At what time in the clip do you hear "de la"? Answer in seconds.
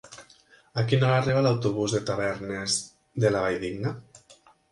3.25-3.45